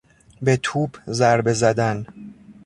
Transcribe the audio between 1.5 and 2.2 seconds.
زدن